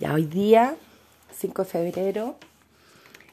[0.00, 0.74] Ya hoy día,
[1.36, 2.36] 5 de febrero,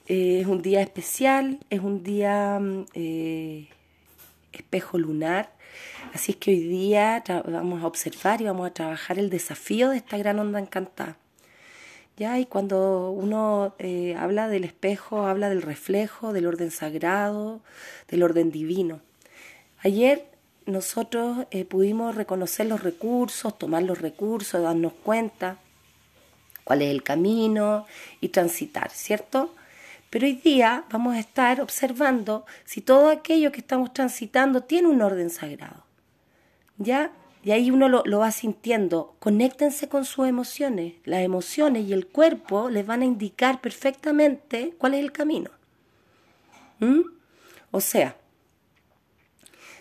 [0.06, 3.68] eh, es un día especial, es un día mm, eh,
[4.54, 5.52] espejo lunar.
[6.14, 9.98] Así es que hoy día vamos a observar y vamos a trabajar el desafío de
[9.98, 11.18] esta gran onda encantada.
[12.18, 12.38] ¿Ya?
[12.38, 17.62] Y cuando uno eh, habla del espejo, habla del reflejo, del orden sagrado,
[18.08, 19.02] del orden divino.
[19.80, 20.28] Ayer
[20.68, 25.58] nosotros pudimos reconocer los recursos, tomar los recursos, darnos cuenta
[26.64, 27.86] cuál es el camino
[28.20, 29.54] y transitar, ¿cierto?
[30.12, 35.02] Pero hoy día vamos a estar observando si todo aquello que estamos transitando tiene un
[35.02, 35.86] orden sagrado.
[36.78, 37.12] ¿Ya?
[37.44, 39.16] Y ahí uno lo, va sintiendo.
[39.20, 40.96] Conéctense con sus emociones.
[41.06, 45.50] Las emociones y el cuerpo les van a indicar perfectamente cuál es el camino.
[47.72, 48.18] O sea,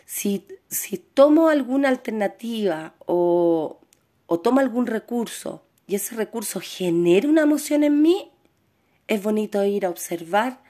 [0.06, 3.80] si, si tomo alguna alternativa o,
[4.26, 8.30] o tomo algún recurso y ese recurso genera una emoción en mí,
[9.08, 10.60] es bonito ir a observar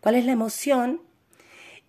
[0.00, 1.00] cuál es la emoción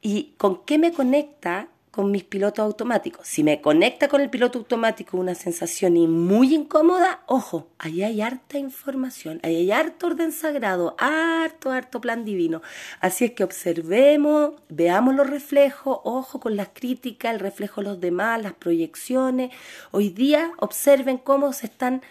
[0.02, 3.28] y con qué me conecta con mis pilotos automáticos.
[3.28, 8.58] Si me conecta con el piloto automático una sensación muy incómoda, ojo, ahí hay harta
[8.58, 12.62] información, ahí hay harto orden sagrado, harto, harto plan divino.
[13.02, 18.00] Así es que observemos, veamos los reflejos, ojo con las críticas, el reflejo de los
[18.00, 19.52] demás, las proyecciones.
[19.92, 22.02] Hoy día observen cómo se están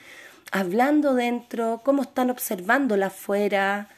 [0.52, 3.88] hablando dentro, cómo están observándola afuera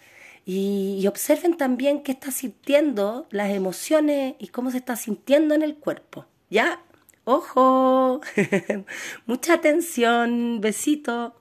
[0.45, 5.77] y, observen también qué está sintiendo, las emociones y cómo se está sintiendo en el
[5.77, 6.27] cuerpo.
[6.49, 6.81] ¿Ya?
[7.25, 8.23] ¡Ojo!
[9.27, 11.35] Mucha atención, besito.